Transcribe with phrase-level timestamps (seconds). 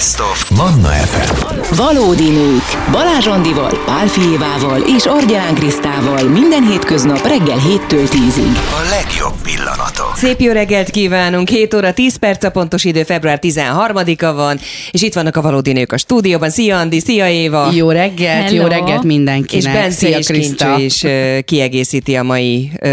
[0.00, 1.74] Best of Manna FM.
[1.76, 2.90] Valódi nők.
[2.92, 8.56] Balázs Andival, Pál Fijévával és Argyán Krisztával minden hétköznap reggel 7-től 10-ig.
[8.56, 10.12] A legjobb pillanatok.
[10.16, 14.58] Szép jó reggelt kívánunk, 7 óra 10 perc a pontos idő, február 13-a van,
[14.90, 16.50] és itt vannak a valódi nők a stúdióban.
[16.50, 17.70] Szia Andi, szia Éva!
[17.72, 18.62] Jó reggelt, Hello.
[18.62, 19.64] jó reggelt mindenkinek.
[19.64, 20.64] És Bence Szia, és Kriszta.
[20.64, 22.88] Kincső is ö, kiegészíti a mai ö,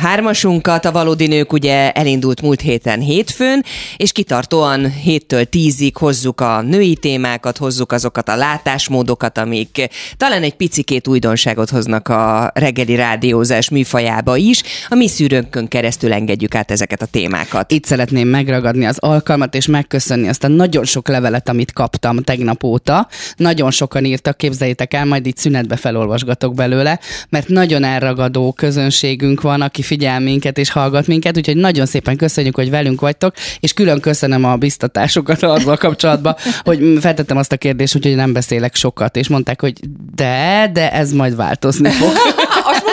[0.00, 0.84] hármasunkat.
[0.84, 3.64] A valódi nők ugye elindult múlt héten hétfőn,
[3.96, 10.54] és kitartóan héttől tízig hozzuk a női témákat, hozzuk azokat a látásmódokat, amik talán egy
[10.54, 14.62] picikét újdonságot hoznak a reggeli rádiózás műfajába is.
[14.88, 17.70] A mi szűrőnkön keresztül engedjük át ezeket a témákat.
[17.72, 22.64] Itt szeretném megragadni az alkalmat, és megköszönni azt a nagyon sok levelet, amit kaptam tegnap
[22.64, 23.08] óta.
[23.36, 29.60] Nagyon sokan írtak, képzeljétek el, majd itt szünetbe felolvasgatok belőle, mert nagyon elragadó közönségünk van,
[29.60, 34.00] aki figyel minket és hallgat minket, úgyhogy nagyon szépen köszönjük, hogy velünk vagytok, és külön
[34.00, 36.21] köszönöm a biztatásokat azzal kapcsolatban,
[36.62, 39.80] hogy feltettem azt a kérdést, úgyhogy nem beszélek sokat, és mondták, hogy
[40.14, 42.12] de, de ez majd változni fog.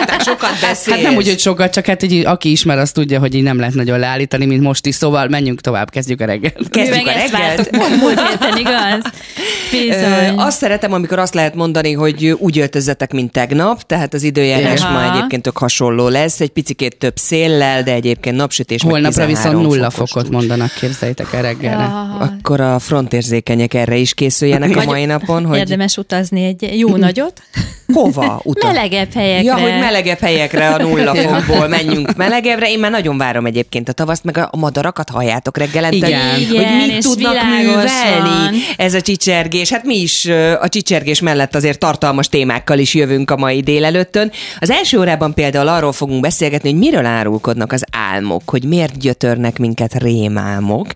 [0.00, 0.96] Azt mondták, sokat beszélsz.
[0.96, 3.58] Hát nem úgy, hogy sokat, csak hát így, aki ismer, az tudja, hogy így nem
[3.58, 4.94] lehet nagyon leállítani, mint most is.
[4.94, 6.68] Szóval menjünk tovább, kezdjük a reggelt.
[6.70, 7.30] Kezdjük a reggelt.
[7.30, 9.02] vártuk múlt, héten, igaz?
[9.70, 10.38] Bizony.
[10.38, 14.92] Azt szeretem, amikor azt lehet mondani, hogy úgy öltözzetek, mint tegnap, tehát az időjárás Aha.
[14.92, 19.66] ma egyébként tök hasonló lesz, egy picikét több széllel, de egyébként napsütés Holnapra 13 viszont
[19.66, 21.82] nulla fokot mondanak, képzeljétek el reggelre.
[21.82, 22.16] Ja.
[22.20, 27.42] Akkor a frontérzékenyek erre is készüljenek a mai napon, hogy Érdemes utazni egy jó nagyot.
[27.92, 28.72] hova utal.
[28.72, 29.42] Melegebb helyekre.
[29.42, 32.70] Ja, hogy melegebb helyekre a nulla fokból menjünk melegebbre.
[32.70, 35.96] Én már nagyon várom egyébként a tavaszt, meg a madarakat halljátok reggelente.
[36.06, 36.30] Igen.
[36.30, 39.70] Hogy Igen, mit tudnak művelni ez a csicsergés.
[39.70, 40.26] Hát mi is
[40.60, 44.32] a csicsergés mellett azért tartalmas témákkal is jövünk a mai délelőttön.
[44.58, 49.58] Az első órában például arról fogunk beszélgetni, hogy miről árulkodnak az álmok, hogy miért gyötörnek
[49.58, 50.86] minket rémálmok,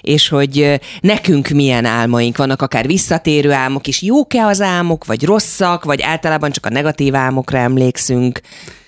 [0.00, 4.02] és hogy nekünk milyen álmaink vannak, akár visszatérő álmok is.
[4.02, 8.33] Jók-e az álmok, vagy rosszak, vagy általában csak a negatív álmokra emlékszünk,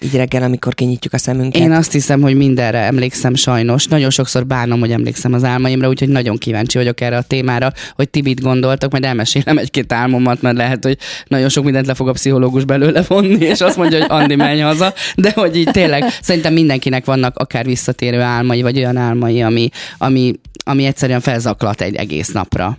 [0.00, 1.62] így reggel, amikor kinyitjuk a szemünket.
[1.62, 3.86] Én azt hiszem, hogy mindenre emlékszem sajnos.
[3.86, 8.08] Nagyon sokszor bánom, hogy emlékszem az álmaimra, úgyhogy nagyon kíváncsi vagyok erre a témára, hogy
[8.08, 12.08] ti mit gondoltok, majd elmesélem egy-két álmomat, mert lehet, hogy nagyon sok mindent le fog
[12.08, 14.94] a pszichológus belőle vonni, és azt mondja, hogy Andi, menj haza.
[15.16, 19.68] De hogy így tényleg, szerintem mindenkinek vannak akár visszatérő álmai, vagy olyan álmai, ami,
[19.98, 20.34] ami,
[20.64, 22.78] ami egyszerűen felzaklat egy egész napra.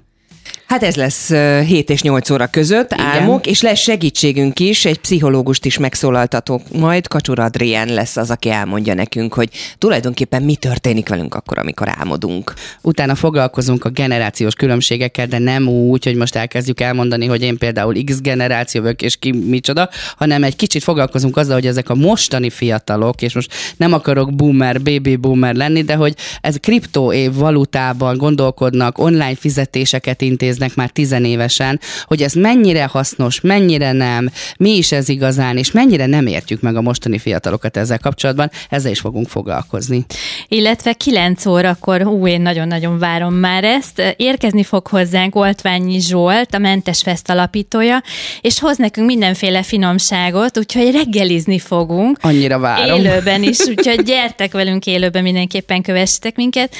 [0.67, 3.05] Hát ez lesz ö, 7 és 8 óra között Igen.
[3.05, 8.49] álmok, és lesz segítségünk is, egy pszichológust is megszólaltatok, majd Kacsur Adrien lesz az, aki
[8.49, 12.53] elmondja nekünk, hogy tulajdonképpen mi történik velünk akkor, amikor álmodunk.
[12.81, 18.03] Utána foglalkozunk a generációs különbségekkel, de nem úgy, hogy most elkezdjük elmondani, hogy én például
[18.03, 22.49] X generáció vagyok, és ki micsoda, hanem egy kicsit foglalkozunk azzal, hogy ezek a mostani
[22.49, 28.17] fiatalok, és most nem akarok boomer, baby boomer lenni, de hogy ez kriptó év valutában
[28.17, 30.21] gondolkodnak, online fizetéseket
[30.57, 36.05] intéznek már tizenévesen, hogy ez mennyire hasznos, mennyire nem, mi is ez igazán, és mennyire
[36.05, 40.05] nem értjük meg a mostani fiatalokat ezzel kapcsolatban, ezzel is fogunk foglalkozni.
[40.47, 46.57] Illetve 9 órakor, ú, én nagyon-nagyon várom már ezt, érkezni fog hozzánk Oltványi Zsolt, a
[46.57, 48.03] Mentes Fest alapítója,
[48.41, 52.17] és hoz nekünk mindenféle finomságot, úgyhogy reggelizni fogunk.
[52.21, 52.99] Annyira várom.
[52.99, 56.75] Élőben is, úgyhogy gyertek velünk élőben, mindenképpen kövessetek minket.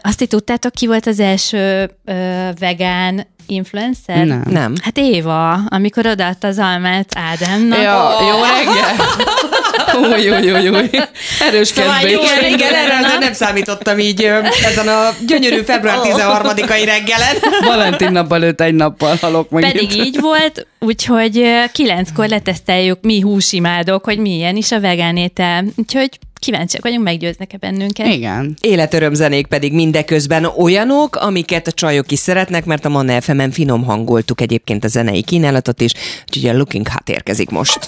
[0.00, 2.48] Azt ti tudtátok, ki volt az első ö,
[3.04, 4.24] vegán influencer?
[4.26, 4.42] Nem.
[4.50, 4.72] Nem.
[4.82, 7.82] Hát Éva, amikor odaadta az almát Ádámnak.
[7.82, 9.06] Ja, jó reggel!
[9.94, 10.90] Új, új, új, új.
[11.40, 12.12] Erős Szóval kezdés.
[12.12, 14.22] jó Igen, reggel, igen, erre azért nem számítottam így
[14.64, 17.36] ezen a gyönyörű február 13-ai reggelen.
[17.64, 19.62] Valentin nap előtt egy nappal halok meg.
[19.62, 25.64] Pedig így volt, úgyhogy kilenckor leteszteljük mi húsimádok, hogy milyen is a vegán étel.
[25.76, 28.06] Úgyhogy kíváncsiak vagyunk, meggyőznek-e bennünket.
[28.06, 28.56] Igen.
[28.60, 34.40] Életörömzenék pedig mindeközben olyanok, amiket a csajok is szeretnek, mert a Manna FM-en finom hangoltuk
[34.40, 37.78] egyébként a zenei kínálatot is, úgyhogy a Looking Hot érkezik most.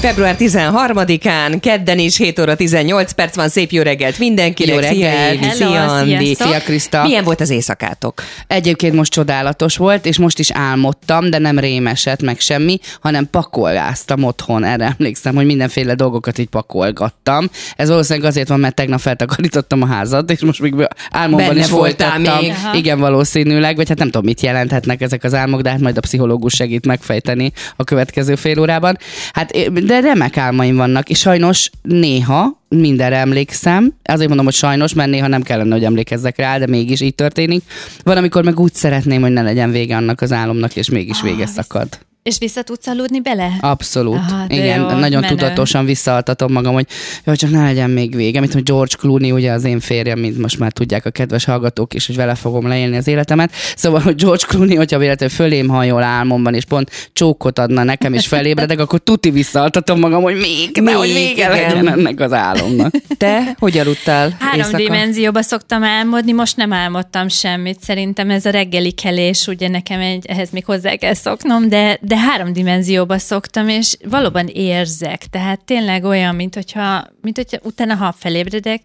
[0.00, 4.74] Február 13-án, kedden is 7 óra 18 perc van, szép jó reggelt mindenkinek.
[4.74, 5.38] Jó Szia, reggelt.
[5.38, 6.34] Hello, szia, Andi.
[6.34, 7.02] Szia, Kriszta.
[7.02, 8.22] Milyen volt az éjszakátok?
[8.46, 14.22] Egyébként most csodálatos volt, és most is álmodtam, de nem rémeset, meg semmi, hanem pakolgáztam
[14.22, 14.64] otthon.
[14.64, 17.50] Erre emlékszem, hogy mindenféle dolgokat így pakolgattam.
[17.76, 20.74] Ez valószínűleg azért van, mert tegnap feltakarítottam a házat, és most még
[21.10, 22.28] álmomban Benne is voltál még.
[22.28, 22.76] Aha.
[22.76, 26.00] Igen, valószínűleg, vagy hát nem tudom, mit jelenthetnek ezek az álmok, de hát majd a
[26.00, 28.98] pszichológus segít megfejteni a következő fél órában.
[29.32, 33.94] Hát, de remek álmaim vannak, és sajnos néha mindenre emlékszem.
[34.04, 37.62] Azért mondom, hogy sajnos, mert néha nem kellene, hogy emlékezzek rá, de mégis így történik.
[38.02, 41.46] Van, amikor meg úgy szeretném, hogy ne legyen vége annak az álomnak, és mégis vége
[41.46, 42.05] szakad.
[42.26, 43.52] És vissza tudsz aludni bele?
[43.60, 44.16] Abszolút.
[44.16, 45.34] Aha, Igen, jó, nagyon menő.
[45.34, 46.86] tudatosan visszaaltatom magam, hogy
[47.24, 50.38] jó, csak ne legyen még vége, mint hogy George Clooney, ugye az én férjem, mint
[50.38, 53.52] most már tudják a kedves hallgatók is, hogy vele fogom leélni az életemet.
[53.76, 58.26] Szóval, hogy George Clooney, hogyha véletlenül fölém hajol álmomban, és pont csókot adna nekem, és
[58.26, 61.50] felébredek, akkor tuti visszaaltatom magam, hogy még, nehogy Még, vége igen.
[61.50, 62.94] legyen ennek az álomnak.
[63.16, 64.76] Te hogy aludtál Három éjszaka?
[64.76, 67.80] dimenzióba szoktam álmodni, most nem álmodtam semmit.
[67.80, 72.15] Szerintem ez a reggeli kelés, ugye nekem egy, ehhez még hozzá kell szoknom, de, de
[72.18, 75.26] három dimenzióba szoktam, és valóban érzek.
[75.26, 78.80] Tehát tényleg olyan, mint hogyha, mint hogyha utána, ha felébredek,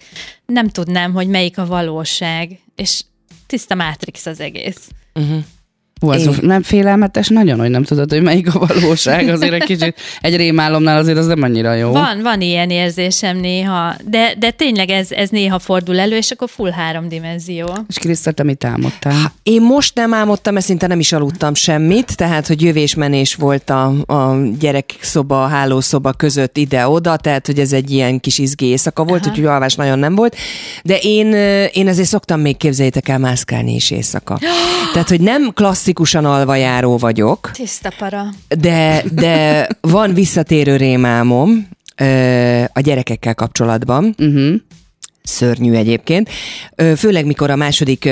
[0.46, 2.60] nem tudnám, hogy melyik a valóság.
[2.76, 3.04] És
[3.48, 4.90] tiszta Matrix az egész.
[5.14, 5.22] Hú,
[6.10, 9.28] az Én- nem félelmetes nagyon, hogy nem tudod, hogy melyik a valóság.
[9.30, 11.92] Azért egy kicsit, egy rémálomnál azért az nem annyira jó.
[11.92, 16.50] Van, van ilyen érzésem néha, de, de tényleg ez, ez néha fordul elő, és akkor
[16.50, 17.78] full három dimenzió.
[17.88, 19.34] És Kriszta, te mit álmodtál?
[19.44, 23.86] Én most nem álmodtam, mert szinte nem is aludtam semmit, tehát, hogy jövésmenés volt a,
[24.06, 29.28] a gyerekszoba, a hálószoba között ide-oda, tehát, hogy ez egy ilyen kis izgé éjszaka volt,
[29.28, 30.36] úgyhogy alvás nagyon nem volt.
[30.84, 31.34] De én,
[31.74, 34.40] én azért szoktam még képzeljétek el mászkálni is éjszaka.
[34.94, 35.52] Tehát, hogy nem
[35.94, 38.30] klasszikusan alvajáró vagyok, Tiszta para.
[38.48, 41.68] de, de van visszatérő rémálmom
[41.98, 44.16] ö, a gyerekekkel kapcsolatban.
[44.18, 44.56] Uh-huh.
[45.24, 46.30] Szörnyű egyébként.
[46.98, 48.04] Főleg, mikor a második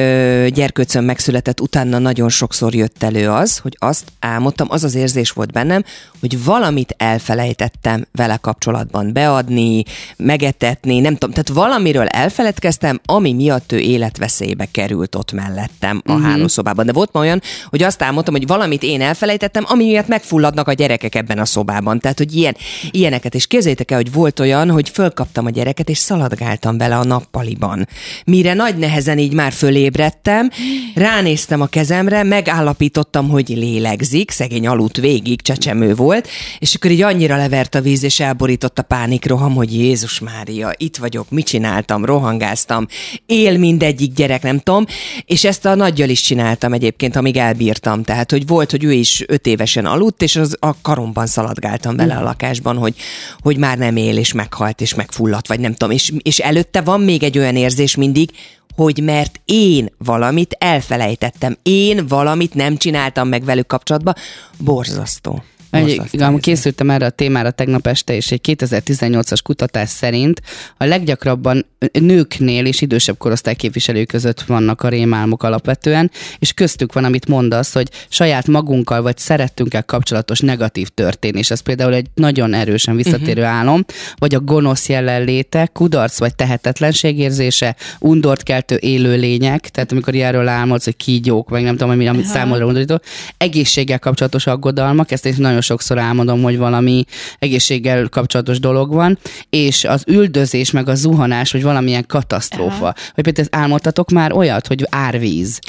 [0.53, 5.51] gyerkőcöm megszületett, utána nagyon sokszor jött elő az, hogy azt álmodtam, az az érzés volt
[5.51, 5.83] bennem,
[6.19, 9.83] hogy valamit elfelejtettem vele kapcsolatban beadni,
[10.17, 16.27] megetetni, nem tudom, tehát valamiről elfeledkeztem, ami miatt ő életveszélybe került ott mellettem a uh-huh.
[16.27, 16.85] hálószobában.
[16.85, 20.73] De volt ma olyan, hogy azt álmodtam, hogy valamit én elfelejtettem, ami miatt megfulladnak a
[20.73, 21.99] gyerekek ebben a szobában.
[21.99, 22.55] Tehát, hogy ilyen,
[22.91, 23.35] ilyeneket.
[23.35, 27.87] És képzeljétek el, hogy volt olyan, hogy fölkaptam a gyereket, és szaladgáltam vele a nappaliban.
[28.25, 30.49] Mire nagy nehezen így már fölébredtem,
[30.95, 36.27] ránéztem a kezemre, megállapítottam, hogy lélegzik, szegény aludt végig, csecsemő volt,
[36.59, 40.97] és akkor így annyira levert a víz, és elborított a pánikroham, hogy Jézus Mária, itt
[40.97, 42.87] vagyok, mit csináltam, rohangáztam,
[43.25, 44.85] él mindegyik gyerek, nem tudom,
[45.25, 49.23] és ezt a nagyjal is csináltam egyébként, amíg elbírtam, tehát, hogy volt, hogy ő is
[49.27, 52.95] öt évesen aludt, és az a karomban szaladgáltam vele a lakásban, hogy,
[53.39, 57.01] hogy már nem él, és meghalt, és megfulladt, vagy nem tudom, és, és előtte van
[57.01, 58.31] még egy olyan érzés mindig,
[58.75, 64.15] hogy mert én valamit elfelejtettem, én valamit nem csináltam meg velük kapcsolatban,
[64.57, 65.43] borzasztó.
[65.71, 70.41] Egy, igen, készültem erre a témára tegnap este, és egy 2018-as kutatás szerint
[70.77, 71.65] a leggyakrabban
[71.99, 77.73] nőknél és idősebb korosztály képviselői között vannak a rémálmok alapvetően, és köztük van, amit mondasz,
[77.73, 81.51] hogy saját magunkkal vagy szerettünkkel kapcsolatos negatív történés.
[81.51, 83.55] Ez például egy nagyon erősen visszatérő uh-huh.
[83.55, 90.47] álom, vagy a gonosz jelenléte, kudarc vagy tehetetlenség érzése, undort keltő élőlények, tehát amikor ilyenről
[90.47, 93.01] álmodsz, hogy kígyók, meg nem tudom, ami, amit számodra undorító,
[93.37, 97.05] egészséggel kapcsolatos aggodalmak, ezt én nagyon sokszor álmodom, hogy valami
[97.39, 99.19] egészséggel kapcsolatos dolog van,
[99.49, 102.83] és az üldözés, meg a zuhanás, vagy valamilyen katasztrófa.
[102.83, 102.95] Aha.
[103.15, 105.59] Vagy például álmodtatok már olyat, hogy árvíz.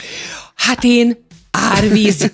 [0.55, 2.33] Hát én árvíz.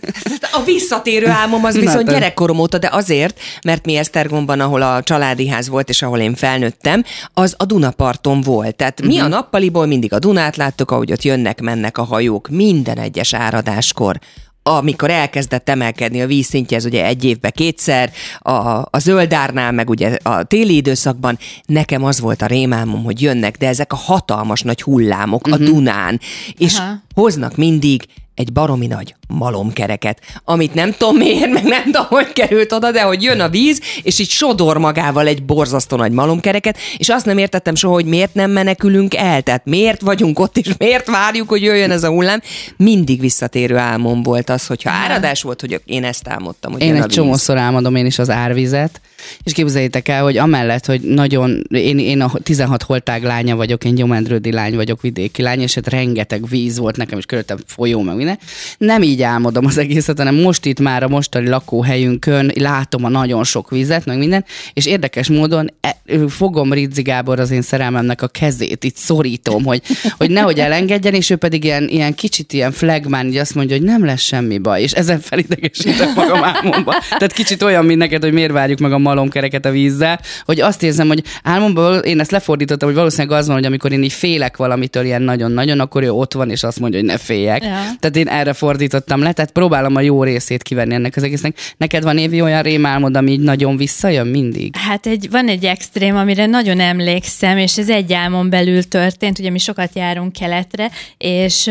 [0.52, 5.48] A visszatérő álmom az viszont gyerekkorom óta, de azért, mert mi Esztergomban, ahol a családi
[5.48, 7.04] ház volt, és ahol én felnőttem,
[7.34, 8.76] az a Dunaparton volt.
[8.76, 13.34] Tehát mi a nappaliból mindig a Dunát láttuk, ahogy ott jönnek-mennek a hajók minden egyes
[13.34, 14.18] áradáskor
[14.68, 18.52] amikor elkezdett emelkedni a vízszintje, ez ugye egy évbe kétszer, a,
[18.90, 23.68] a zöldárnál, meg ugye a téli időszakban, nekem az volt a rémálmom, hogy jönnek, de
[23.68, 25.62] ezek a hatalmas nagy hullámok uh-huh.
[25.62, 26.20] a Dunán,
[26.58, 27.02] és Aha.
[27.14, 32.72] hoznak mindig egy baromi nagy malomkereket, amit nem tudom miért, meg nem tudom, hogy került
[32.72, 37.08] oda, de hogy jön a víz, és így sodor magával egy borzasztó nagy malomkereket, és
[37.08, 41.06] azt nem értettem soha, hogy miért nem menekülünk el, tehát miért vagyunk ott, és miért
[41.06, 42.40] várjuk, hogy jöjjön ez a hullám.
[42.76, 46.96] Mindig visszatérő álmom volt az, hogyha áradás volt, hogy én ezt álmodtam, hogy Én jön
[46.96, 47.16] a egy víz.
[47.16, 49.00] csomószor álmodom én is az árvizet,
[49.42, 53.94] és képzeljétek el, hogy amellett, hogy nagyon, én, én a 16 holtág lánya vagyok, én
[53.94, 58.16] gyomendrődi lány vagyok, vidéki lány, és hát rengeteg víz volt nekem, és körülöttem folyó, meg
[58.16, 58.38] minden.
[58.78, 63.44] Nem így álmodom az egészet, hanem most itt már a mostani lakóhelyünkön látom a nagyon
[63.44, 65.96] sok vizet, meg minden, és érdekes módon e,
[66.28, 69.82] fogom Ridzi Gábor az én szerelmemnek a kezét, itt szorítom, hogy,
[70.16, 73.84] hogy nehogy elengedjen, és ő pedig ilyen, ilyen kicsit ilyen flagmán, így azt mondja, hogy
[73.84, 76.94] nem lesz semmi baj, és ezen felidegesítem magam álmomba.
[77.08, 80.82] Tehát kicsit olyan, mint neked, hogy miért várjuk meg a malomkereket a vízzel, hogy azt
[80.82, 84.56] érzem, hogy álmomban én ezt lefordítottam, hogy valószínűleg az van, hogy amikor én így félek
[84.56, 87.62] valamitől ilyen nagyon-nagyon, akkor ő ott van, és azt mondja, hogy ne féljek.
[87.62, 87.68] Ja.
[87.98, 91.56] Tehát én erre fordítottam le, tehát próbálom a jó részét kivenni ennek az egésznek.
[91.76, 94.76] Neked van évi olyan rémálmod, ami így nagyon visszajön mindig?
[94.76, 99.50] Hát egy, van egy extrém, amire nagyon emlékszem, és ez egy álmon belül történt, ugye
[99.50, 101.70] mi sokat járunk keletre, és,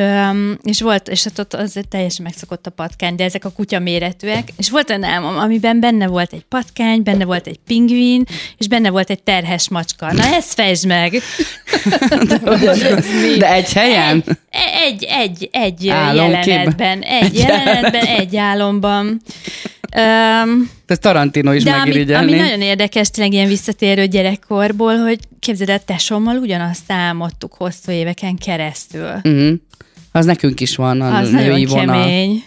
[0.63, 4.49] és volt, és hát ott az teljesen megszokott a patkány, de ezek a kutya méretűek,
[4.57, 8.23] és volt olyan álmom, amiben benne volt egy patkány, benne volt egy pingvin,
[8.57, 10.13] és benne volt egy terhes macska.
[10.13, 11.13] Na ezt fejtsd meg!
[13.39, 14.23] De egy helyen?
[14.85, 16.43] Egy, egy, egy Álomképben?
[16.47, 19.21] jelenetben, egy, Egy jelenetben, egy álomban.
[19.97, 22.31] Um, Ez Tarantino is de ami, megirigyelni.
[22.33, 28.35] ami nagyon érdekes, tényleg ilyen visszatérő gyerekkorból, hogy képzeld el, tesómmal ugyanazt álmodtuk hosszú éveken
[28.35, 29.09] keresztül.
[29.23, 29.51] Uh-huh.
[30.11, 32.03] Az nekünk is van, a Az női nagyon vonal.
[32.03, 32.43] kemény.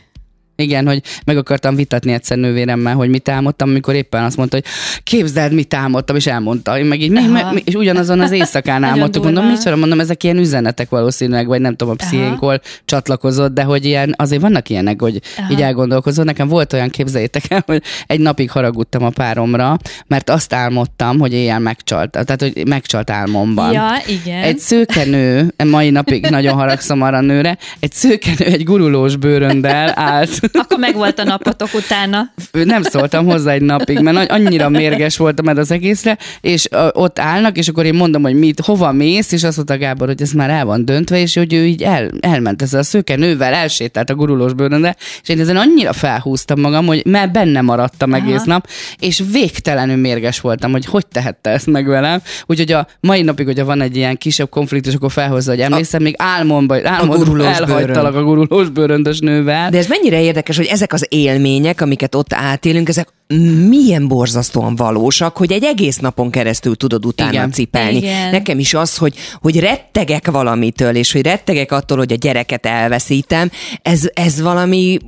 [0.63, 4.65] Igen, hogy meg akartam vitatni egyszer nővéremmel, hogy mit álmodtam, amikor éppen azt mondta, hogy
[5.03, 6.79] képzeld, mit álmodtam, és elmondta.
[6.79, 7.21] Én meg így, mi,
[7.53, 11.77] mi, és ugyanazon az éjszakán álmodtuk, mondom, micsoda, mondom, ezek ilyen üzenetek valószínűleg, vagy nem
[11.77, 15.53] tudom, a pszichénkol csatlakozott, de hogy ilyen, azért vannak ilyenek, hogy Aha.
[15.53, 16.25] így elgondolkozol.
[16.25, 21.33] Nekem volt olyan, képzeljétek el, hogy egy napig haragudtam a páromra, mert azt álmodtam, hogy
[21.33, 23.73] éjjel megcsalt, tehát hogy megcsalt álmomban.
[23.73, 24.43] Ja, igen.
[24.43, 30.47] Egy szőkenő, mai napig nagyon haragszom arra a nőre, egy szőkenő egy gurulós bőröndel állt.
[30.53, 32.33] Akkor meg volt a napotok utána.
[32.53, 37.57] Nem szóltam hozzá egy napig, mert annyira mérges voltam erre az egészre, és ott állnak,
[37.57, 40.51] és akkor én mondom, hogy mit, hova mész, és azt mondta Gábor, hogy ez már
[40.51, 44.53] el van döntve, és hogy ő így el, elment ezzel a szőkenővel, elsétált a gurulós
[44.53, 48.45] bőröndel, és én ezen annyira felhúztam magam, hogy már benne maradtam egész Aha.
[48.47, 52.23] nap, és végtelenül mérges voltam, hogy hogy tehette ezt meg velem.
[52.47, 56.15] Úgyhogy a mai napig, hogyha van egy ilyen kisebb konfliktus, akkor felhozza, hogy emlékszem, még
[56.19, 59.71] álmomban, gurulós elhagytalak a gurulós bőröndös nővel.
[59.71, 63.09] De ez mennyire érdekes, hogy ezek az élmények, amiket ott átélünk, ezek
[63.69, 67.51] milyen borzasztóan valósak, hogy egy egész napon keresztül tudod utána Igen.
[67.53, 67.97] cipelni.
[67.97, 68.31] Igen.
[68.31, 73.51] Nekem is az, hogy, hogy rettegek valamitől, és hogy rettegek attól, hogy a gyereket elveszítem,
[73.83, 74.99] ez, ez valami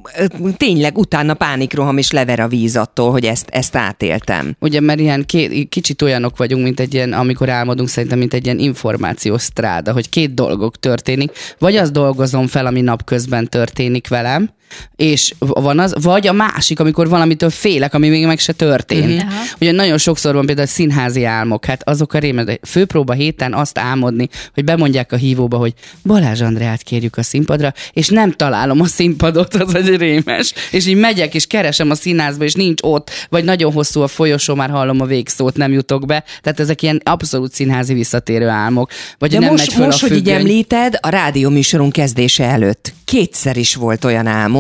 [0.57, 4.57] tényleg utána pánikroham és lever a víz attól, hogy ezt, ezt átéltem.
[4.61, 8.45] Ugye, mert ilyen két, kicsit olyanok vagyunk, mint egy ilyen, amikor álmodunk, szerintem, mint egy
[8.45, 11.33] ilyen információs stráda, hogy két dolgok történik.
[11.59, 14.51] Vagy azt dolgozom fel, ami napközben történik velem,
[14.97, 19.23] és van az, vagy a másik, amikor valamitől félek, ami még meg se történt.
[19.23, 19.33] Uh-huh.
[19.61, 23.79] Ugye nagyon sokszor van például színházi álmok, hát azok a rémes, de főpróba héten azt
[23.79, 25.75] álmodni, hogy bemondják a hívóba, hogy
[26.05, 30.97] Balázs Andreát kérjük a színpadra, és nem találom a színpadot, az egy rémes, és így
[30.97, 35.01] megyek, és keresem a színházba, és nincs ott, vagy nagyon hosszú a folyosó, már hallom
[35.01, 36.25] a végszót, nem jutok be.
[36.43, 38.91] Tehát ezek ilyen abszolút színházi visszatérő álmok.
[39.19, 42.93] Vagy De nem most, megy föl most a hogy így említed, a rádióműsorunk kezdése előtt
[43.11, 44.60] kétszer is volt olyan álmom,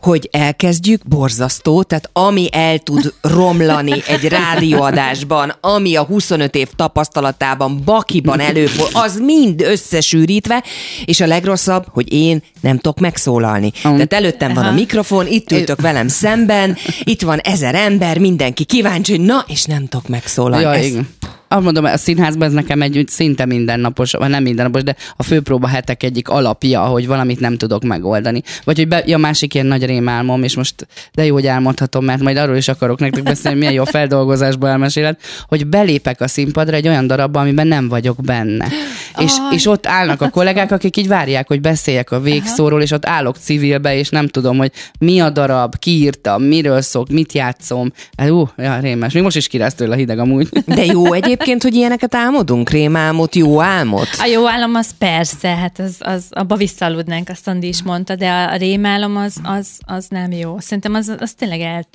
[0.00, 7.82] hogy elkezdjük borzasztó, tehát ami el tud romlani egy rádióadásban, ami a 25 év tapasztalatában,
[7.84, 10.64] bakiban előfordul, az mind összesűrítve,
[11.04, 13.70] és a legrosszabb, hogy én nem tudok megszólalni.
[13.82, 19.16] Tehát előttem van a mikrofon, itt ültök velem szemben, itt van ezer ember, mindenki kíváncsi,
[19.16, 20.64] na, és nem tudok megszólalni.
[20.64, 21.08] Ja, Ez- igen.
[21.48, 25.22] Azt mondom, a színházban ez nekem egy úgy szinte mindennapos, vagy nem mindennapos, de a
[25.22, 28.42] főpróba hetek egyik alapja, hogy valamit nem tudok megoldani.
[28.64, 32.22] Vagy hogy be, ja, másik ilyen nagy rémálmom, és most de jó, hogy elmondhatom, mert
[32.22, 36.88] majd arról is akarok nektek beszélni, milyen jó feldolgozásba elmeséled, hogy belépek a színpadra egy
[36.88, 38.68] olyan darabba, amiben nem vagyok benne.
[39.16, 42.90] És, Aj, és ott állnak a kollégák, akik így várják, hogy beszéljek a végszóról, és
[42.90, 47.32] ott állok civilbe, és nem tudom, hogy mi a darab, ki írta, miről szok, mit
[47.32, 47.92] játszom.
[48.16, 49.12] Hát, ú, ja, rémes.
[49.12, 50.48] Még most is kirász tőle a hideg amúgy.
[50.66, 52.70] De jó egyébként, hogy ilyeneket álmodunk?
[52.70, 54.08] Rémálmot, jó álmot?
[54.18, 58.30] A jó álom az persze, hát az, az abba visszaaludnánk, azt Andi is mondta, de
[58.30, 60.58] a rémálom az, az, az nem jó.
[60.58, 61.86] Szerintem az, az tényleg el,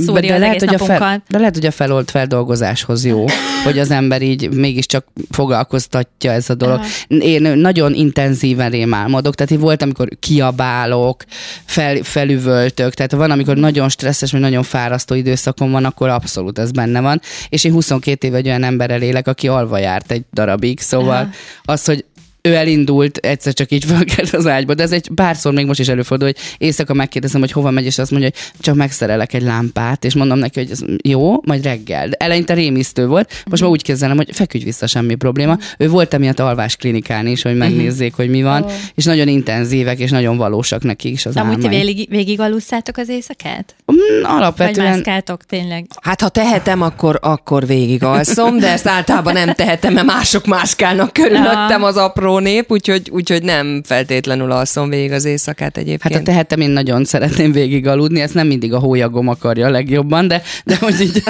[0.00, 1.22] szúrja az egész hogy a fel, napunkat.
[1.28, 3.24] de lehet, hogy a felolt feldolgozáshoz jó,
[3.64, 6.78] hogy az ember így mégiscsak foglalkoztatja ez a dolog.
[6.78, 6.88] Aha.
[7.08, 11.24] Én nagyon intenzíven rémálmodok, tehát így volt, amikor kiabálok,
[11.64, 16.70] fel, felüvöltök, tehát van, amikor nagyon stresszes, vagy nagyon fárasztó időszakom van, akkor abszolút ez
[16.70, 17.20] benne van.
[17.48, 21.30] És én 22 éve egy olyan emberrel élek, aki alva járt egy darabig, szóval Aha.
[21.64, 22.04] az, hogy
[22.42, 25.88] ő elindult, egyszer csak így fölkelt az ágyba, de ez egy párszor még most is
[25.88, 30.04] előfordul, hogy éjszaka megkérdezem, hogy hova megy, és azt mondja, hogy csak megszerelek egy lámpát,
[30.04, 32.08] és mondom neki, hogy ez jó, majd reggel.
[32.08, 35.58] De eleinte rémisztő volt, most már úgy kezelem, hogy feküdj vissza, semmi probléma.
[35.78, 40.10] Ő volt emiatt alvás klinikán is, hogy megnézzék, hogy mi van, és nagyon intenzívek, és
[40.10, 41.84] nagyon valósak neki is az Amúgy ti álmai.
[41.84, 43.74] végig, végig aludszátok az éjszakát?
[43.92, 45.86] Mm, Vagy Alapvetően mászkáltok tényleg?
[46.02, 51.12] Hát ha tehetem, akkor, akkor végig alszom, de ezt általában nem tehetem, mert mások máskálnak
[51.12, 56.14] körülöttem az apró aprónép, úgyhogy, úgyhogy nem feltétlenül alszom végig az éjszakát egyébként.
[56.14, 59.70] Hát a tehetem én nagyon szeretném végig aludni, ezt nem mindig a hólyagom akarja a
[59.70, 61.22] legjobban, de, de hogy így,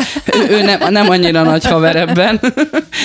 [0.50, 2.40] ő, nem, nem annyira nagy haver ebben,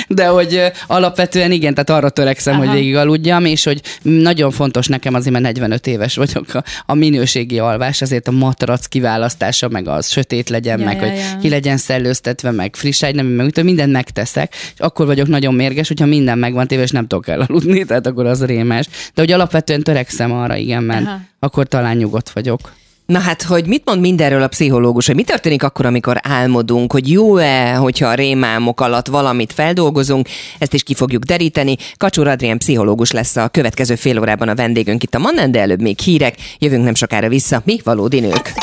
[0.07, 2.65] de hogy alapvetően igen, tehát arra törekszem, Aha.
[2.65, 6.93] hogy végig aludjam, és hogy nagyon fontos nekem azért, mert 45 éves vagyok, a, a
[6.93, 11.37] minőségi alvás, azért a matrac kiválasztása, meg az sötét legyen, Ja, meg ja, hogy ja.
[11.41, 15.87] ki legyen szellőztetve, meg friss nem, meg úgy, mindent megteszek, és akkor vagyok nagyon mérges,
[15.87, 18.87] hogyha minden megvan téve, és nem tudok elaludni, tehát akkor az rémes.
[18.87, 21.19] De hogy alapvetően törekszem arra, igen, mert Aha.
[21.39, 22.59] akkor talán nyugodt vagyok.
[23.05, 27.11] Na hát, hogy mit mond mindenről a pszichológus, hogy mi történik akkor, amikor álmodunk, hogy
[27.11, 30.27] jó-e, hogyha a rémálmok alatt valamit feldolgozunk,
[30.59, 31.75] ezt is ki fogjuk deríteni.
[31.97, 35.81] Kacsor Adrián pszichológus lesz a következő fél órában a vendégünk itt a Mannen, de előbb
[35.81, 38.53] még hírek, jövünk nem sokára vissza, mi valódi nők.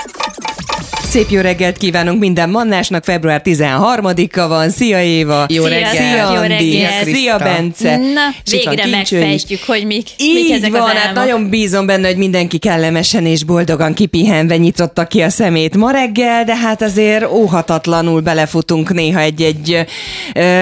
[1.12, 4.70] Szép jó reggelt kívánunk minden mannásnak, február 13-a van.
[4.70, 5.46] Szia Éva!
[5.48, 5.96] Jó Szia, reggelt!
[5.96, 6.72] Szia Jó Andi!
[6.72, 7.04] reggelt!
[7.04, 7.96] Szia Bence!
[7.96, 12.16] Na, végre megfejtjük, hogy mik, mik Így ezek van, az hát nagyon bízom benne, hogy
[12.16, 18.20] mindenki kellemesen és boldogan kipihenve nyitotta ki a szemét ma reggel, de hát azért óhatatlanul
[18.20, 19.86] belefutunk néha egy-egy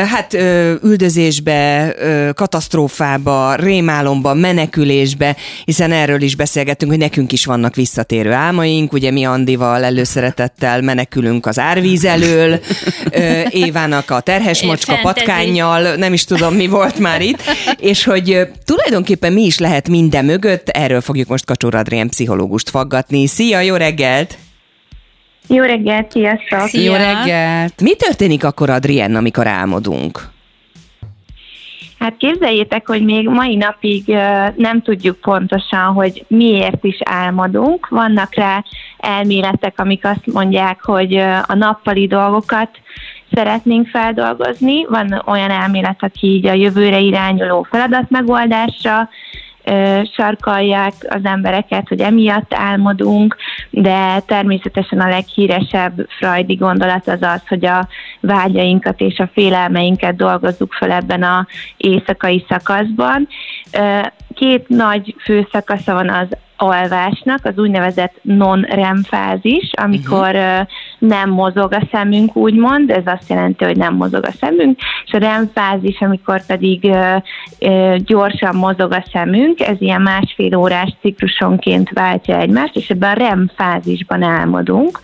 [0.07, 0.35] hát
[0.83, 1.95] üldözésbe,
[2.35, 9.25] katasztrófába, rémálomba, menekülésbe, hiszen erről is beszélgettünk, hogy nekünk is vannak visszatérő álmaink, ugye mi
[9.25, 9.85] Andival
[10.40, 12.61] előszeretettel menekülünk az árvíz elől,
[13.50, 17.42] Évának a terhes macska patkánnyal, nem is tudom, mi volt már itt,
[17.78, 23.26] és hogy tulajdonképpen mi is lehet minden mögött, erről fogjuk most Kacsor Adrián pszichológust faggatni.
[23.26, 24.38] Szia, jó reggelt!
[25.47, 26.68] Jó reggelt, sziasztok!
[26.68, 26.82] Szia.
[26.82, 27.80] Jó reggelt!
[27.80, 30.30] Mi történik akkor, Adrián, amikor álmodunk?
[32.00, 34.07] Hát képzeljétek, hogy még mai napig
[34.57, 37.88] nem tudjuk pontosan, hogy miért is álmodunk.
[37.88, 38.64] Vannak rá
[38.99, 41.16] elméletek, amik azt mondják, hogy
[41.47, 42.69] a nappali dolgokat
[43.33, 44.85] szeretnénk feldolgozni.
[44.85, 49.09] Van olyan elmélet, aki így a jövőre irányuló feladatmegoldásra
[50.16, 53.36] sarkalják az embereket, hogy emiatt álmodunk,
[53.70, 57.88] de természetesen a leghíresebb freudi gondolat az az, hogy a
[58.20, 61.46] vágyainkat és a félelmeinket dolgozzuk fel ebben a
[61.76, 63.28] éjszakai szakaszban.
[64.40, 70.66] Két nagy fő szakasza van az alvásnak, az úgynevezett non-REM fázis, amikor uh-huh.
[70.99, 75.18] nem mozog a szemünk, úgymond, ez azt jelenti, hogy nem mozog a szemünk, és a
[75.18, 76.97] REM fázis, amikor pedig
[77.97, 83.50] gyorsan mozog a szemünk, ez ilyen másfél órás ciklusonként váltja egymást, és ebben a REM
[83.56, 85.00] fázisban álmodunk,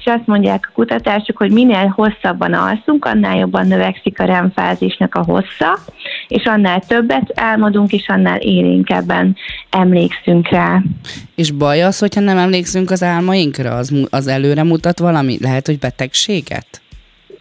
[0.00, 5.14] és azt mondják a kutatások, hogy minél hosszabban alszunk, annál jobban növekszik a REM fázisnak
[5.14, 5.78] a hossza,
[6.28, 9.36] és annál többet álmodunk, és annál élénkebben
[9.70, 10.82] emlékszünk rá.
[11.34, 13.74] És baj az, hogyha nem emlékszünk az álmainkra?
[13.74, 15.38] Az, az előre mutat valami?
[15.40, 16.80] Lehet, hogy betegséget?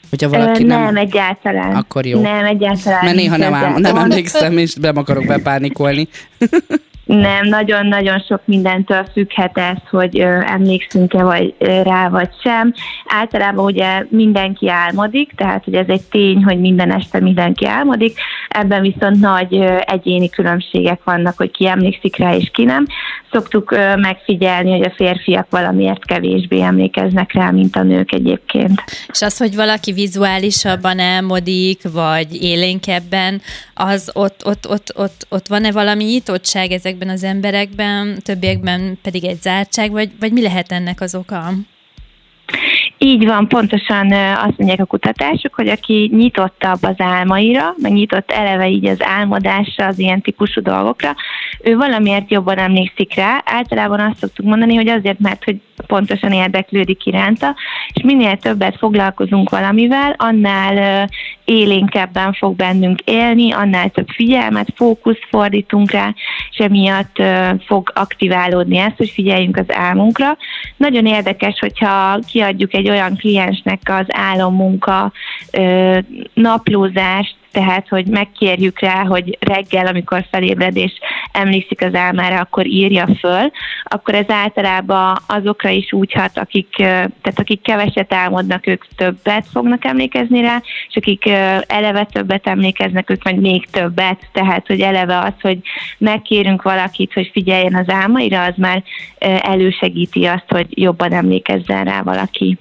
[0.09, 0.81] Hogyha valaki Ö, nem...
[0.81, 1.75] nem, egyáltalán.
[1.75, 2.21] Akkor jó.
[2.21, 3.03] Nem, egyáltalán.
[3.03, 6.07] Mert néha nem, ám, nem emlékszem, és nem akarok bepánikolni.
[7.15, 12.73] Nem, nagyon-nagyon sok mindentől függhet ez, hogy ö, emlékszünk-e vagy, ö, rá, vagy sem.
[13.05, 18.19] Általában ugye mindenki álmodik, tehát hogy ez egy tény, hogy minden este mindenki álmodik.
[18.47, 22.85] Ebben viszont nagy ö, egyéni különbségek vannak, hogy ki emlékszik rá és ki nem.
[23.31, 28.83] Szoktuk ö, megfigyelni, hogy a férfiak valamiért kevésbé emlékeznek rá, mint a nők egyébként.
[29.07, 33.41] És az, hogy valaki vizuálisabban álmodik, vagy élénkebben,
[33.73, 39.41] az ott, ott, ott, ott, ott van-e valami nyitottság ezekben az emberekben, többiekben pedig egy
[39.41, 41.53] zártság, vagy, vagy mi lehet ennek az oka?
[43.01, 48.69] Így van, pontosan azt mondják a kutatások, hogy aki nyitottabb az álmaira, meg nyitott eleve
[48.69, 51.15] így az álmodásra, az ilyen típusú dolgokra,
[51.63, 53.41] ő valamiért jobban emlékszik rá.
[53.45, 57.55] Általában azt szoktuk mondani, hogy azért, mert hogy pontosan érdeklődik iránta,
[57.93, 61.07] és minél többet foglalkozunk valamivel, annál
[61.45, 66.13] élénkebben fog bennünk élni, annál több figyelmet, fókuszt fordítunk rá,
[66.51, 67.21] és emiatt
[67.65, 70.37] fog aktiválódni ez, hogy figyeljünk az álmunkra.
[70.77, 75.11] Nagyon érdekes, hogyha kiadjuk egy olyan kliensnek az álommunka
[76.33, 80.91] naplózást, tehát, hogy megkérjük rá, hogy reggel, amikor felébred és
[81.31, 83.51] emlékszik az álmára, akkor írja föl,
[83.83, 89.85] akkor ez általában azokra is úgy hat, akik, tehát akik keveset álmodnak, ők többet fognak
[89.85, 91.25] emlékezni rá, és akik
[91.67, 95.59] eleve többet emlékeznek, ők majd még többet, tehát, hogy eleve az, hogy
[95.97, 98.83] megkérünk valakit, hogy figyeljen az álmaira, az már
[99.41, 102.57] elősegíti azt, hogy jobban emlékezzen rá valaki.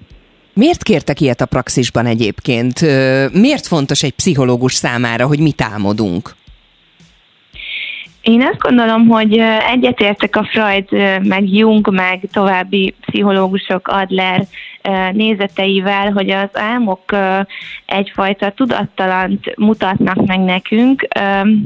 [0.59, 2.81] Miért kértek ilyet a praxisban egyébként?
[3.33, 6.35] Miért fontos egy pszichológus számára, hogy mit álmodunk?
[8.29, 9.39] Én azt gondolom, hogy
[9.73, 10.85] egyetértek a Freud,
[11.27, 14.47] meg Jung, meg további pszichológusok, Adler
[15.13, 17.01] nézeteivel, hogy az álmok
[17.87, 21.09] egyfajta tudattalant mutatnak meg nekünk.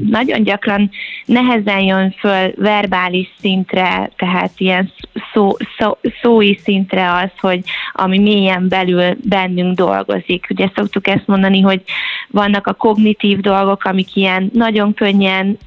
[0.09, 0.89] Nagyon gyakran
[1.25, 4.91] nehezen jön föl verbális szintre, tehát ilyen
[5.33, 7.59] szó, szó, szói szintre az, hogy
[7.93, 10.45] ami mélyen belül bennünk dolgozik.
[10.49, 11.81] Ugye szoktuk ezt mondani, hogy
[12.29, 15.57] vannak a kognitív dolgok, amik ilyen nagyon könnyen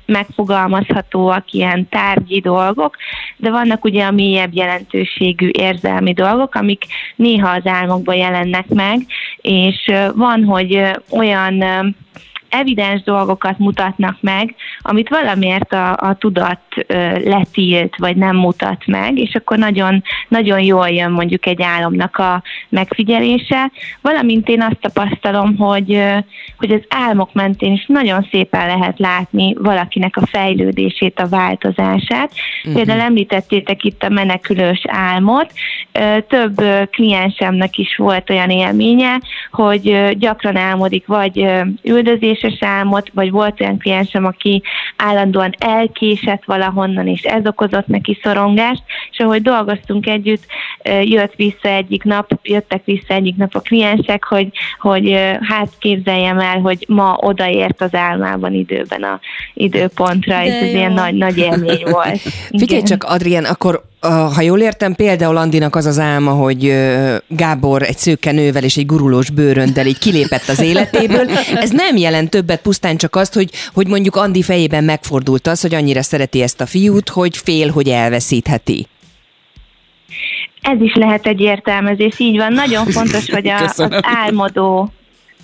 [0.87, 2.97] megfogalmazhatóak, ilyen tárgyi dolgok,
[3.37, 6.85] de vannak ugye a mélyebb jelentőségű érzelmi dolgok, amik
[7.17, 9.01] néha az álmokban jelennek meg,
[9.41, 11.65] és van, hogy olyan
[12.49, 14.55] evidens dolgokat mutatnak meg,
[14.89, 16.61] amit valamiért a, a tudat
[17.25, 22.43] letilt, vagy nem mutat meg, és akkor nagyon, nagyon jól jön mondjuk egy álomnak a
[22.69, 23.71] megfigyelése,
[24.01, 26.03] valamint én azt tapasztalom, hogy,
[26.59, 32.33] hogy az álmok mentén is nagyon szépen lehet látni valakinek a fejlődését, a változását.
[32.59, 32.75] Uh-huh.
[32.75, 35.53] Például említettétek itt a menekülős álmot,
[36.29, 39.21] több kliensemnek is volt olyan élménye,
[39.51, 41.47] hogy gyakran álmodik vagy
[41.83, 44.63] üldözéses álmot, vagy volt olyan kliensem, aki
[44.97, 50.45] állandóan elkésett valahonnan, és ez okozott neki szorongást, és ahogy dolgoztunk együtt,
[51.03, 56.61] jött vissza egyik nap, jöttek vissza egyik nap a kliensek, hogy, hogy hát képzeljem el,
[56.61, 59.21] hogy ma odaért az álmában időben a
[59.55, 60.77] időpontra, De és ez jó.
[60.77, 62.19] ilyen nagy, nagy élmény volt.
[62.59, 66.75] Figyelj csak, Adrien, akkor ha jól értem, például Andinak az az álma, hogy
[67.29, 71.31] Gábor egy szőke nővel és egy gurulós bőröndel így kilépett az életéből.
[71.55, 75.75] Ez nem jelent többet, pusztán csak azt, hogy, hogy mondjuk Andi fejében megfordult az, hogy
[75.75, 78.87] annyira szereti ezt a fiút, hogy fél, hogy elveszítheti.
[80.63, 82.53] Ez is lehet egy értelmezés, így van.
[82.53, 84.93] Nagyon fontos, hogy a, az álmodó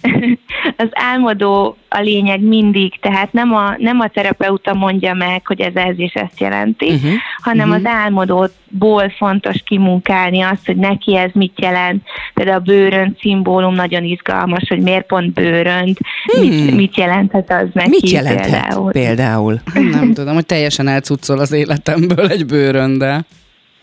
[0.85, 5.75] az álmodó a lényeg mindig, tehát nem a, nem a terapeuta mondja meg, hogy ez
[5.75, 7.11] ez és ezt jelenti, uh-huh.
[7.43, 7.85] hanem uh-huh.
[7.85, 12.03] az álmodóból fontos kimunkálni azt, hogy neki ez mit jelent.
[12.35, 16.49] Például a bőrönd szimbólum nagyon izgalmas, hogy miért pont bőrönd, hmm.
[16.49, 18.93] mit, mit jelenthet az neki mit jelenthet például.
[18.93, 19.61] például?
[19.75, 23.27] Nem tudom, hogy teljesen elcuccol az életemből egy bőröndel.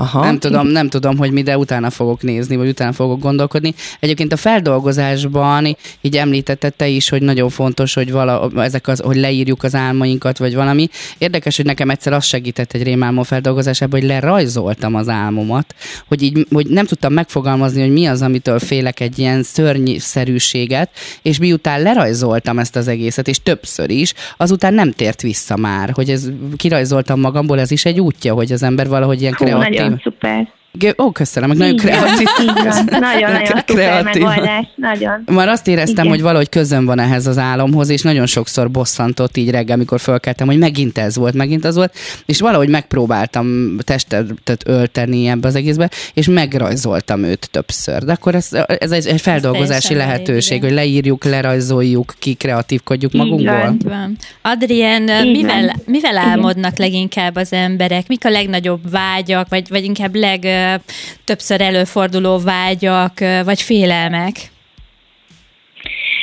[0.01, 0.23] Aha.
[0.23, 3.73] Nem tudom, nem tudom, hogy mi, de utána fogok nézni, vagy utána fogok gondolkodni.
[3.99, 9.15] Egyébként a feldolgozásban így említetted te is, hogy nagyon fontos, hogy, vala, ezek az, hogy
[9.15, 10.89] leírjuk az álmainkat, vagy valami.
[11.17, 15.75] Érdekes, hogy nekem egyszer az segített egy rémálmom feldolgozásában, hogy lerajzoltam az álmomat,
[16.07, 20.89] hogy így hogy nem tudtam megfogalmazni, hogy mi az, amitől félek egy ilyen szörnyszerűséget,
[21.21, 26.09] és miután lerajzoltam ezt az egészet, és többször is, azután nem tért vissza már, hogy
[26.09, 30.58] ez kirajzoltam magamból, ez is egy útja, hogy az ember valahogy ilyen kreatív nagyon szuper.
[30.97, 32.27] Ó, köszönöm, meg nagyon kreatív.
[32.99, 34.23] Nagyon-nagyon kreatív.
[34.23, 35.23] megoldás, nagyon.
[35.25, 36.09] Már azt éreztem, Igen.
[36.09, 40.47] hogy valahogy közön van ehhez az álomhoz, és nagyon sokszor bosszantott így reggel, amikor fölkeltem,
[40.47, 41.93] hogy megint ez volt, megint az volt,
[42.25, 48.03] és valahogy megpróbáltam testet ölteni ebbe az egészbe, és megrajzoltam őt többször.
[48.03, 53.11] De akkor ez, ez egy, egy feldolgozási ez lehetőség, elég, hogy leírjuk, lerajzoljuk, ki kreatívkodjuk
[53.11, 53.75] magunkból.
[54.41, 58.07] Adrien, mivel, mivel álmodnak leginkább az emberek?
[58.07, 60.47] Mik a legnagyobb vágyak, vagy, vagy inkább leg
[61.23, 64.35] többször előforduló vágyak, vagy félelmek?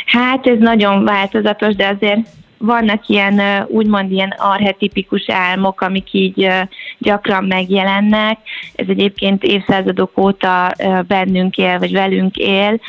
[0.07, 2.21] Hát ez nagyon változatos, de azért
[2.59, 6.51] vannak ilyen úgymond ilyen arhetipikus álmok, amik így
[6.99, 8.39] gyakran megjelennek.
[8.75, 10.73] Ez egyébként évszázadok óta
[11.07, 12.81] bennünk él, vagy velünk él.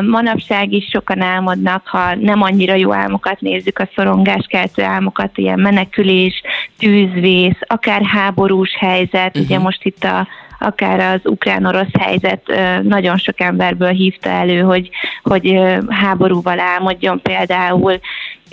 [0.00, 6.42] Manapság is sokan álmodnak, ha nem annyira jó álmokat nézzük, a szorongáskeltő álmokat, ilyen menekülés,
[6.78, 9.26] tűzvész, akár háborús helyzet.
[9.26, 9.42] Uh-huh.
[9.42, 10.28] Ugye most itt a
[10.64, 14.90] akár az ukrán-orosz helyzet nagyon sok emberből hívta elő, hogy,
[15.22, 18.00] hogy háborúval álmodjon például,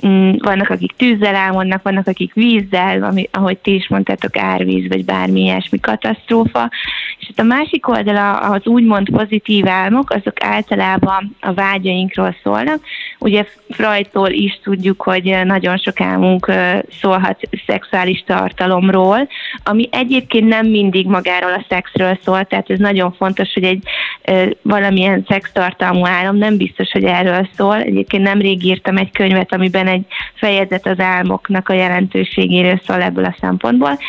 [0.08, 5.06] Mm, vannak, akik tűzzel álmodnak, vannak, akik vízzel, ami, ahogy ti is mondtátok, árvíz, vagy
[5.06, 6.70] bármi ilyesmi katasztrófa.
[7.20, 12.80] És hát a másik oldala, az úgymond pozitív álmok, azok általában a vágyainkról szólnak.
[13.20, 16.52] Ugye Freudtól is tudjuk, hogy nagyon sok álmunk
[17.02, 19.28] szólhat szexuális tartalomról,
[19.64, 23.84] ami egyébként nem mindig magáról a szexről szól, tehát ez nagyon fontos, hogy egy
[24.62, 27.82] valamilyen szextartalmú álom nem biztos, hogy erről szól.
[27.82, 33.36] Egyébként nemrég írtam egy könyvet, amiben egy fejezet az álmoknak a jelentőségéről szól ebből a
[33.40, 34.00] szempontból.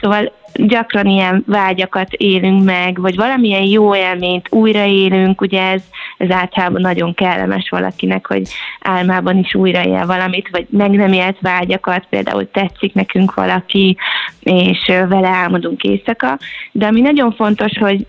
[0.00, 5.82] Szóval gyakran ilyen vágyakat élünk meg, vagy valamilyen jó élményt újraélünk, ugye ez,
[6.18, 8.48] ez általában nagyon kellemes valakinek, hogy
[8.80, 13.96] álmában is újraél valamit, vagy meg nem élt vágyakat, például tetszik nekünk valaki,
[14.40, 16.38] és vele álmodunk éjszaka.
[16.72, 18.06] De ami nagyon fontos, hogy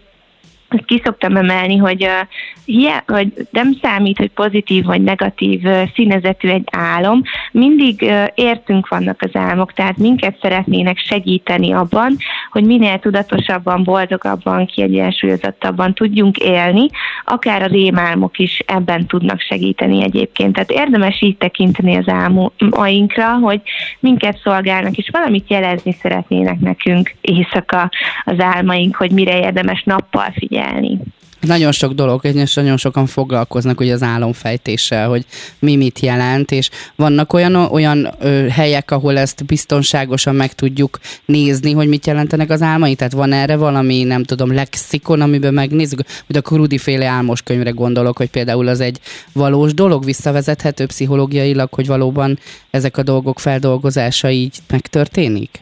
[0.74, 2.08] ezt ki szoktam emelni, hogy,
[2.66, 5.62] hiá, hogy nem számít, hogy pozitív vagy negatív
[5.96, 12.18] színezetű egy álom, mindig értünk vannak az álmok, tehát minket szeretnének segíteni abban,
[12.52, 16.88] hogy minél tudatosabban, boldogabban, kiegyensúlyozottabban tudjunk élni,
[17.26, 20.54] akár a rémálmok is ebben tudnak segíteni egyébként.
[20.54, 23.62] Tehát érdemes így tekinteni az álmainkra, hogy
[24.00, 27.90] minket szolgálnak, és valamit jelezni szeretnének nekünk éjszaka
[28.24, 30.63] az álmaink, hogy mire érdemes nappal figyelni.
[31.44, 35.26] Nagyon sok dolog, és nagyon sokan foglalkoznak ugye az álomfejtéssel, hogy
[35.60, 41.72] mi mit jelent, és vannak olyan, olyan ö, helyek, ahol ezt biztonságosan meg tudjuk nézni,
[41.72, 46.38] hogy mit jelentenek az álmai, tehát van erre valami, nem tudom, lexikon, amiben megnézzük, hogy
[46.38, 49.00] a Krudi féle álmos könyvre gondolok, hogy például az egy
[49.34, 55.62] valós dolog, visszavezethető pszichológiailag, hogy valóban ezek a dolgok feldolgozása így megtörténik?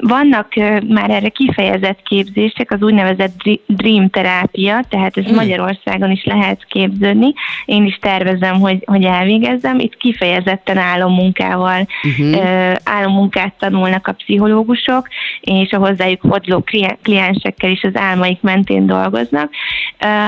[0.00, 0.54] Vannak
[0.88, 3.34] már erre kifejezett képzések, az úgynevezett
[3.66, 5.34] dream terápia, tehát ez hmm.
[5.34, 7.32] Magyarországon is lehet képződni.
[7.64, 9.78] Én is tervezem, hogy, hogy elvégezzem.
[9.78, 12.74] Itt kifejezetten álommunkával, uh-huh.
[12.84, 15.08] álommunkát tanulnak a pszichológusok,
[15.40, 16.64] és a hozzájuk forduló
[17.02, 19.50] kliensekkel is az álmaik mentén dolgoznak.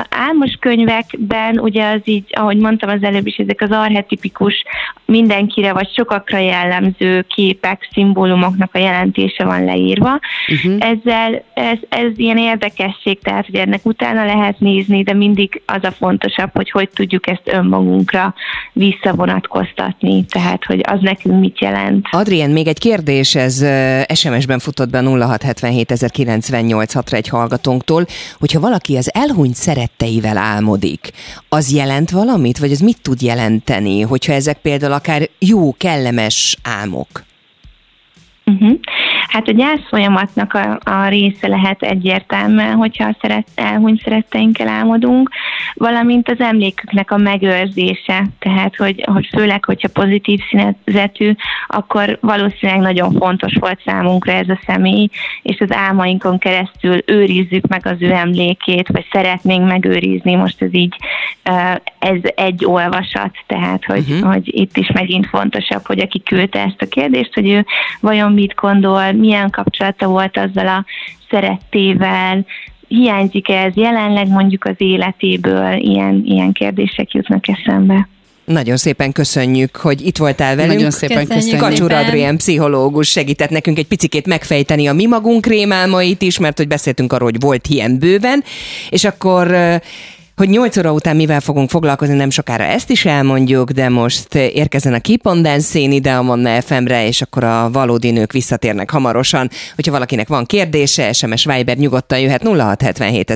[0.09, 4.65] Álmos könyvekben ugye az így, ahogy mondtam az előbb is, ezek az arhetipikus,
[5.07, 10.21] mindenkire vagy sokakra jellemző képek, szimbólumoknak a jelen jelentése van leírva.
[10.49, 10.77] Uh-huh.
[10.79, 15.91] Ezzel ez, ez ilyen érdekesség, tehát hogy ennek utána lehet nézni, de mindig az a
[15.91, 18.35] fontosabb, hogy hogy tudjuk ezt önmagunkra
[18.73, 22.07] visszavonatkoztatni, tehát hogy az nekünk mit jelent.
[22.11, 23.67] Adrien, még egy kérdés, ez
[24.15, 25.93] SMS-ben futott be 0677
[27.11, 28.07] egy hallgatónktól,
[28.39, 31.11] hogyha valaki az elhunyt szeretteivel álmodik,
[31.49, 37.25] az jelent valamit, vagy az mit tud jelenteni, hogyha ezek például akár jó, kellemes álmok?
[38.47, 38.77] Uh-huh.
[39.29, 45.31] Hát a gyász folyamatnak a, a része lehet egyértelműen, hogyha szeret, elhunyt szeretteinkkel álmodunk,
[45.75, 51.33] valamint az emléküknek a megőrzése, tehát hogy, hogy főleg, hogyha pozitív színezetű,
[51.67, 55.09] akkor valószínűleg nagyon fontos volt számunkra ez a személy,
[55.43, 60.97] és az álmainkon keresztül őrizzük meg az ő emlékét, vagy szeretnénk megőrizni, most ez így
[61.99, 64.33] ez egy olvasat, tehát hogy, uh-huh.
[64.33, 67.67] hogy itt is megint fontosabb, hogy aki küldte ezt a kérdést, hogy ő
[68.01, 70.85] vajon mit gondol, milyen kapcsolata volt azzal a
[71.31, 72.47] szerettével,
[72.89, 78.09] hiányzik -e ez jelenleg mondjuk az életéből, ilyen, ilyen kérdések jutnak eszembe.
[78.45, 80.75] Nagyon szépen köszönjük, hogy itt voltál velünk.
[80.75, 81.61] Nagyon szépen köszönjük.
[81.61, 86.69] Kacsur Adrien pszichológus segített nekünk egy picikét megfejteni a mi magunk rémálmait is, mert hogy
[86.69, 88.45] beszéltünk arról, hogy volt ilyen bőven,
[88.89, 89.57] és akkor
[90.37, 94.95] hogy 8 óra után mivel fogunk foglalkozni, nem sokára ezt is elmondjuk, de most érkezzen
[94.95, 99.51] a Keep on Dancing ide a Manna FM-re, és akkor a valódi nők visszatérnek hamarosan.
[99.75, 103.31] Hogyha valakinek van kérdése, SMS Viber nyugodtan jöhet 0677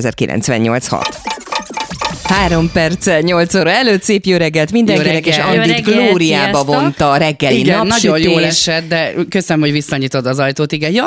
[2.29, 7.59] Három perc, nyolc óra előtt, szép jó reggelt mindenkinek, és Andit glóriába vonta a reggeli
[7.59, 8.01] Igen, napsütés.
[8.01, 10.91] nagyon jól esett, de köszönöm, hogy visszanyitod az ajtót, igen.
[10.91, 11.05] Ja,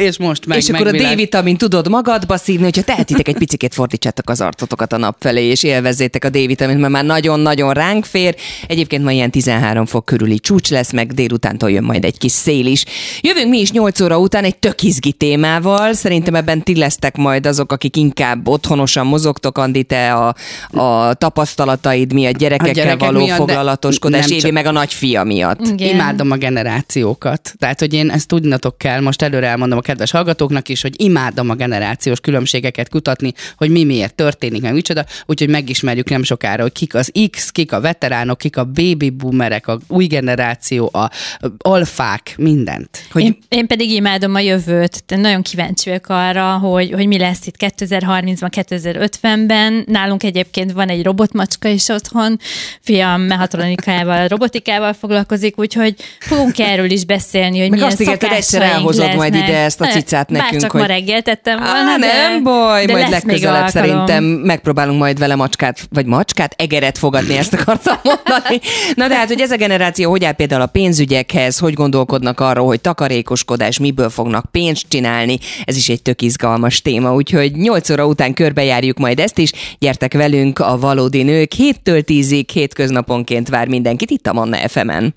[0.00, 4.30] és most meg És akkor a D-vitamin tudod magadba szívni, hogyha tehetitek egy picit fordítsátok
[4.30, 8.34] az arcotokat a nap felé, és élvezzétek a D-vitamint, mert már nagyon-nagyon ránk fér.
[8.66, 12.66] Egyébként ma ilyen 13 fok körüli csúcs lesz, meg délutántól jön majd egy kis szél
[12.66, 12.84] is.
[13.20, 15.92] Jövünk mi is 8 óra után egy tök izgi témával.
[15.92, 20.34] Szerintem ebben ti lesztek majd azok, akik inkább otthonosan mozogtok, Andi, te a,
[20.70, 24.52] a tapasztalataid miatt, gyerekekkel a gyerekek való miatt, foglalatoskodás, Évi csak...
[24.52, 25.66] meg a nagyfia miatt.
[25.66, 25.94] Igen.
[25.94, 27.54] Imádom a generációkat.
[27.58, 31.50] Tehát, hogy én ezt tudnatok kell, most előre elmondom a kedves hallgatóknak is, hogy imádom
[31.50, 36.72] a generációs különbségeket kutatni, hogy mi miért történik, meg micsoda, úgyhogy megismerjük nem sokára, hogy
[36.72, 41.10] kik az X, kik a veteránok, kik a baby boomerek, a új generáció, a
[41.58, 42.88] alfák, mindent.
[43.10, 43.22] Hogy...
[43.22, 47.46] Én, én pedig imádom a jövőt, de nagyon kíváncsi vagyok arra, hogy, hogy mi lesz
[47.46, 49.84] itt 2030-ban, 2050-ben.
[49.86, 52.38] Nálunk egyébként van egy robotmacska is otthon,
[52.80, 58.62] fiam mehatronikájával, robotikával foglalkozik, úgyhogy fogunk erről is beszélni, hogy Meg milyen azt ígérted, egyszer
[58.62, 59.16] elhozod lesznek.
[59.16, 60.50] majd ide ezt a cicát nekünk.
[60.50, 60.80] Bár csak hogy...
[60.80, 65.34] ma reggel tettem volna, Á, de, nem baj, de majd legközelebb szerintem megpróbálunk majd vele
[65.34, 68.60] macskát, vagy macskát, egeret fogadni, ezt akartam mondani.
[68.94, 72.66] Na de hát, hogy ez a generáció hogy áll például a pénzügyekhez, hogy gondolkodnak arról,
[72.66, 78.06] hogy takarékoskodás, miből fognak pénzt csinálni, ez is egy tök izgalmas téma, úgyhogy 8 óra
[78.06, 79.52] után körbejárjuk majd ezt is.
[79.78, 85.14] Gyertek velünk a valódi nők, 7-től 10-ig, hétköznaponként vár mindenkit itt a Manna FM-en.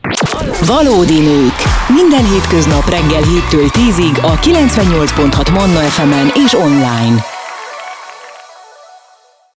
[0.65, 1.55] Valódi nők.
[1.87, 7.42] Minden hétköznap reggel 7-től 10-ig a 98.6 Manna FM-en és online.